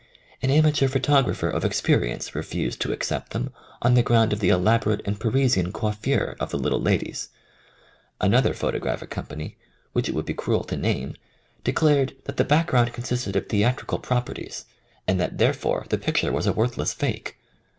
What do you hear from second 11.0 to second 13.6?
PUBLISHED ACCOUNT name, declared that the background con sisted of